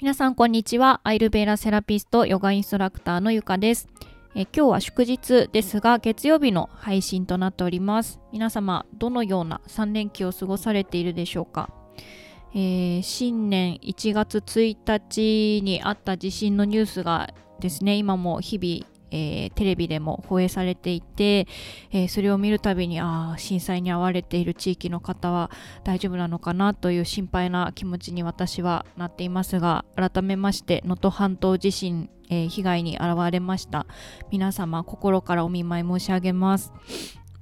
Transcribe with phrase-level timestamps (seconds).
[0.00, 1.02] 皆さんこんにちは。
[1.04, 3.86] アイルベーラセラピストヨガインストラクターのゆかです。
[4.34, 8.18] え今日は祝日ですが月曜日の配信となっております。
[8.32, 11.68] 皆様どのような3連休を過ごされているでしょうか、
[12.54, 21.46] えー、新年1月1日にあった地震のニュースがですね今も日々えー、テレビでも放映されていて、
[21.90, 25.50] えー、それを見るたびにあ震災に遭われている地域の方は
[25.84, 33.86] 大丈夫なのかなという心配な気持ちに私はなっていますが改めまして能登半島地震、えー、被害に遭われました。
[34.30, 36.72] 皆様心からお見舞い申し上げます。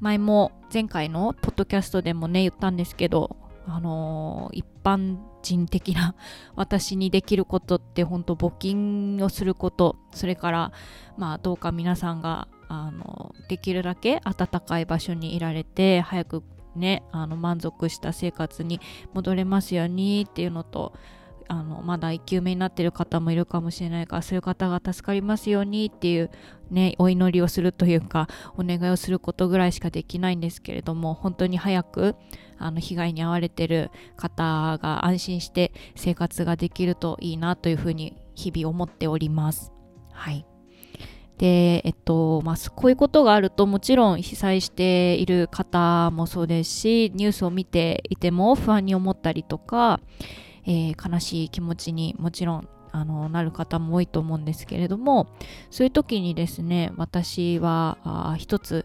[0.00, 3.36] 前も前回のポッドキャストでもね言ったんですけど
[3.68, 6.14] あの、一般人的な
[6.56, 10.72] 私にできることって本当募金をすることそれから
[11.16, 16.42] まあどうか皆さんがあのできるだけ暖かい場所にいられて早く
[16.76, 18.80] ねあの満足した生活に
[19.14, 20.92] 戻れますようにっていうのと
[21.50, 26.30] あのまだ生き埋めになってる方もいるかもしれないからそういう方が助かりますようにっていう
[26.70, 32.16] ねお祈りをするというかお願いをすることぐらいしかできないんですけれども本当に早く
[32.58, 39.72] あの被害に遭われてる方が安心して生活ができるといいなというふうに日々思っております。
[40.12, 40.44] はい。
[41.38, 50.00] で、えっと、まあ、こういうことがあるともちろん被災している方もそうですし、ニュースを見ていても不安に思ったりとか、
[50.66, 55.28] えー、悲しい気持ちにもちろんあのなる方も多いと思うんですけれども
[55.70, 58.84] そういう時にですね私は一つ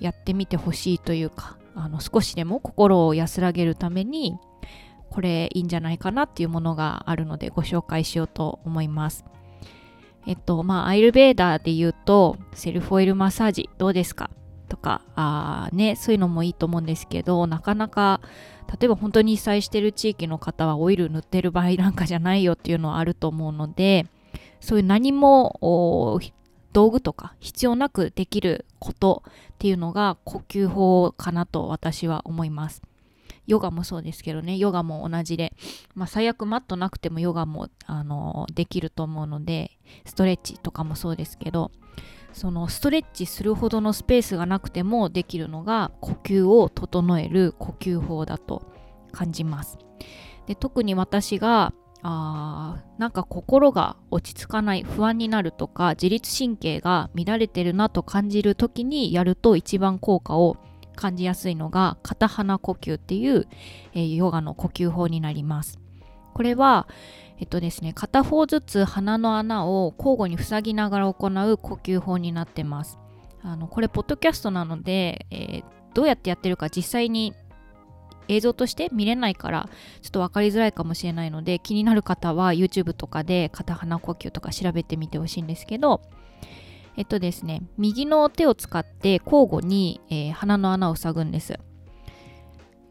[0.00, 4.36] やってみてほしいというかあの少しでも心を安らげるために
[5.08, 9.24] これいいんじゃないかなっていうものがあるのでご紹介しようと思います。
[10.26, 14.30] えっとまあアイルベーダーで言うとセルフオイルマッサージどうですか？
[14.68, 18.20] とかあねそういうのもいいと思うんですけどなかなか
[18.80, 24.06] 例えば本当に被災してる地域の方はオイル塗ってる場合なんかじゃないよっていうのはあると思うので
[24.60, 26.20] そういう何も
[26.72, 32.82] 道具とか必要なくできることっていうのが呼吸法かなと私は思います。
[33.46, 35.52] ヨガもそうですけどね、ヨガも同じで、
[35.94, 39.72] まあ、最悪マットなくてもヨガもあのできると思うので、
[40.04, 41.72] ストレッチとかもそうですけど、
[42.32, 48.62] そのストレッチするほどのスペースがなくてもできるのが呼吸を整える呼吸法だと
[49.10, 49.78] 感じます。
[50.46, 51.72] で特に私が
[52.02, 60.56] あなんか心が落ち着かない不安になるとか自律神経が乱れてるなと感じる時にやると一番効果を
[60.96, 63.46] 感じやすいのが片鼻呼吸っていう、
[63.94, 65.78] えー、ヨガの呼吸法になります。
[66.32, 66.88] これは、
[67.38, 72.98] えっとですね、片方ずつ鼻の穴を交互に塞ぎながら行う呼吸法になってます。
[73.42, 77.34] あのこれ、ポッドキャストなので、えー、どうやってやってるか実際に
[78.30, 79.68] 映像として見れないから
[80.02, 86.00] ちょっと分かりづらいかもしれないので気になる方は YouTube とかで片鼻呼吸とか調べてみてほしいんですけど
[86.96, 91.58] えっとですね右の手を使って交互に、えー、鼻の穴を塞ぐんです。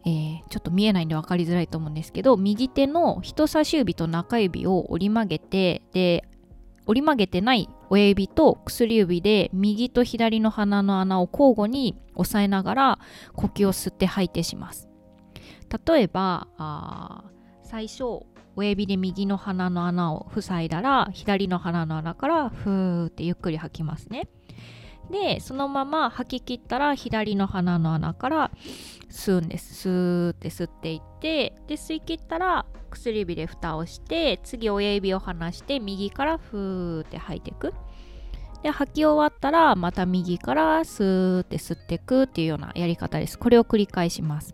[0.05, 6.23] えー、ちょっと見えないんで分かりづらいと思うんですけど右手の人差し指と中指を折り曲げてで
[6.85, 12.99] 折り曲げてない親指と薬指で右と左の鼻の穴を交互に押さえながら
[13.33, 14.88] 呼吸を吸って吐いてします。
[15.85, 17.23] 例えばあ
[17.63, 18.25] 最初
[18.55, 24.27] 親指で右の鼻の穴を塞いだら左の鼻の穴からふーってゆっくり吐きますね。
[25.11, 28.51] でそのまま吐き切ったら左の鼻の穴から
[29.09, 29.73] 吸うんです。
[29.73, 37.73] スーって吸っていってで吸い切ったら薬指で蓋をして次親指を離して右からふーって吐いていく。
[38.61, 43.39] で吐き終わったらまた右からスーって吸っていくっていうようなやり方です。
[43.39, 44.53] これを繰り返します。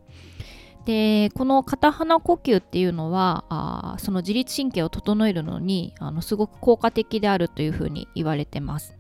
[0.86, 8.96] でこの片鼻呼吸っていうのはあその自律神経を整えるのにあのすごく効果的であるというふうに言われてます。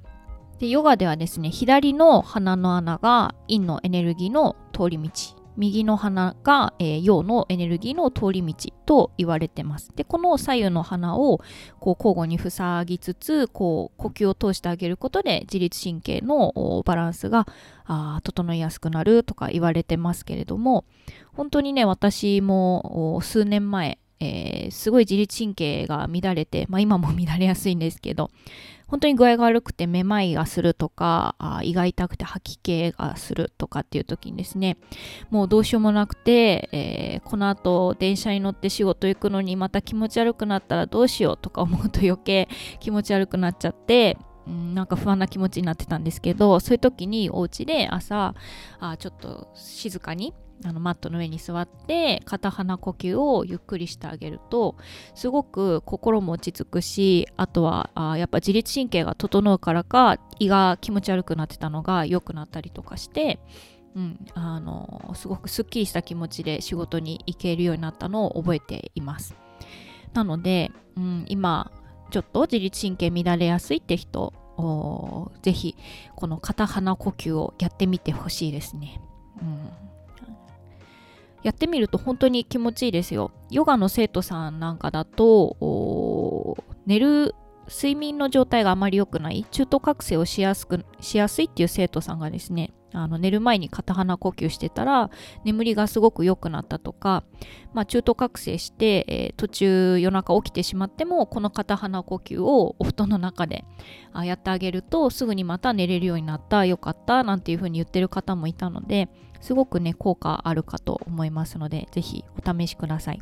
[0.57, 5.09] でヨガではですね左の鼻の穴が陰のエネルギーの通り道
[5.57, 9.91] 右の鼻が、えー、陽のエネルギーの通り道と言われてます。
[9.95, 11.39] で、この左右の鼻を
[11.79, 17.47] こう交互に塞ぎつつ、こう呼吸を通してあげることで自律神経のバランスが
[17.85, 20.85] あ整いやすくなるとか言われてますけれども、
[21.33, 28.31] 本当にね、私も数年前、えー、すごい自律神経が乱れて、まあ今も 乱れやすいんですけど、
[28.87, 34.77] 本当に具合が悪くてめまいがするとかあ胃が痛くて吐き気がするとかっていう時にですね
[35.31, 42.47] もうどうしようもなくて、えー、この後電車に乗って仕事行くのにまた気持ち悪くなったらどうしようとか思うと余計
[42.79, 48.35] 気持ち悪くなっちゃってなんか不安な気持ちになってたんですけどそういう時にお家で朝
[48.79, 50.33] あちょっと静かに
[50.63, 54.75] あのマットの上に座って片鼻呼吸をゆっくりしてあげると
[55.13, 63.39] すごく心も落ち着くしあとはあやっぱ自律神経が整うからか胃が気持ち悪くなってたのが良くなったりとかして
[63.95, 69.35] うん、あのすごくすっきりした気持ちで仕事に行けるようになったのを覚えています。
[70.13, 71.71] なので、うん、今
[72.09, 74.33] ちょっと自律神経乱れやすいって人
[75.41, 75.75] ぜひ
[76.15, 79.01] この片鼻呼吸をやってみてほしいですね。
[79.41, 79.69] うん
[81.43, 83.29] やってみると本当に気持ちいいですよ。
[83.51, 86.57] ヨガの生徒さんなんかだと
[86.87, 87.35] 寝る
[87.67, 95.09] 睡眠の状態があまり良くない中途覚醒をしやすくしやすいっていう生徒さんがですねあの寝る前に片鼻呼吸してたら
[95.43, 97.23] 眠りがすごく良くなったとか、
[97.73, 103.65] まあ、中途覚醒して、えー、途中夜中起きてしまってもこの片鼻呼吸をお布団の中で
[104.23, 109.09] やってあげるとすぐにまた寝れるようになったよかったなんていう風に言ってる方もいたので
[109.41, 113.21] すごくね効果あるかと思いますのでぜひお試しください。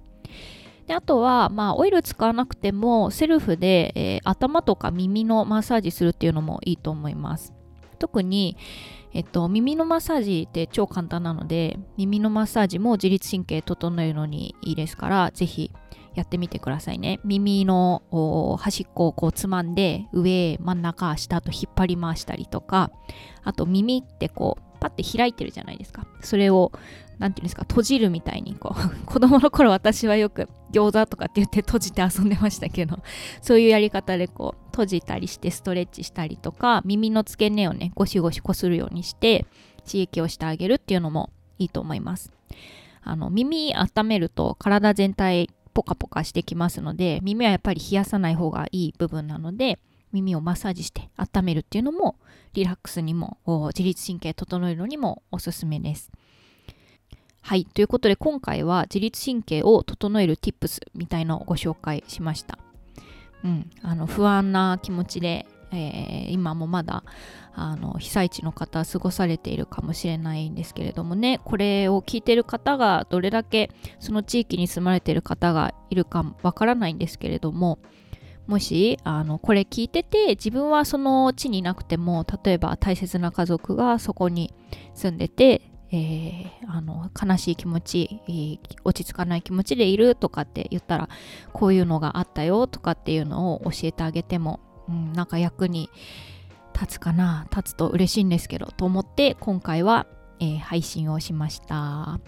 [0.87, 7.53] であとは、まあ、オイル使わなくてもセルフで、えー、頭とか耳のマッサージするっていうのもいいと思います。
[8.03, 8.57] 特に、
[9.13, 15.71] えっと、耳のマッサージって超簡単なので、耳のマッサージも自律神経整えるのにいいですから、ぜひ
[16.13, 17.21] やってみてくださいね。
[17.23, 22.91] 耳の端っこをこうつまんで、上、真ん中、下と引っ張り回したりとか、
[23.41, 26.05] あと耳ってこう、パッて開いてるじゃないですか。
[26.19, 26.73] それを
[27.17, 32.99] 何て言うんですか閉じるみたいにこう 子供の頃私はよく餃子とかって言って閉じて遊んでましたけど
[33.41, 39.45] そういうやり方でこう閉じたりしてストレッチしたりとか耳の付け根をねゴシゴシこするようにして
[39.85, 42.33] 刺激をしてあげるっていうのもいいと思います
[43.03, 49.79] あの耳温めると体全体ポカポカしてきますので耳はやっぱり冷やさない方がいい部分なので
[50.11, 52.15] 耳をマッサージして温めるっていうのも
[52.53, 56.11] リラックスにも自律神経整えるのにもおすすめです。
[57.41, 57.65] はい。
[57.65, 62.57] ということで今回は自律神経を整える tips みたいのをご紹介しました。
[63.43, 63.69] うん。
[63.81, 67.03] あの、不安な気持ちで、えー、今もまだ
[67.55, 77.79] あの被災地の方過ごされているかもしれないんですけれどもねこれを聞いてる方がどれだけその地域に住まれている方がいるかわからないんですけれども
[78.47, 84.53] もしあのこれ聞いてて自分はその地にいなくても例えば大切な家族がそこに
[84.93, 91.07] 住んでてえー、あの悲しい気持ち、えー、落ち着かない気持ちでいるとかって言ったら
[91.53, 94.59] こういうのがあったよとかっていうのを教えてあげても、
[94.89, 95.91] うん、なんか役に
[96.73, 100.07] 立つかな立つと嬉しいんですけどと思って今回は、
[100.39, 102.19] えー、配信をしました。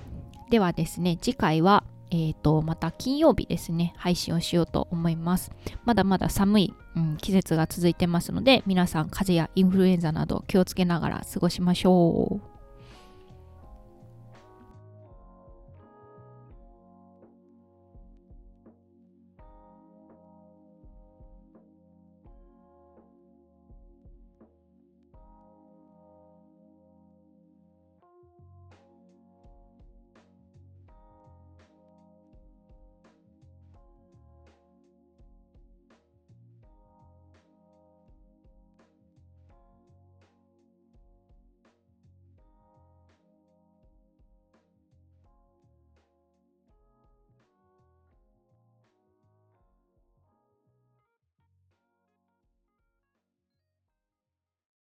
[0.51, 1.83] ではですね次回は
[2.15, 5.51] えーと、また金曜日ですね配信をしようと思います。
[5.83, 12.54] まだまだ寒い、うん、季節が続いてますので皆さん風邪やインフルエンザなど気をつけながら過ごしましょう。